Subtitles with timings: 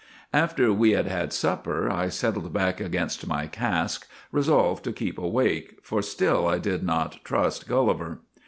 [0.33, 5.77] "After we had had supper, I settled back against my cask, resolved to keep awake,
[5.83, 8.21] for still I did not trust Gulliver.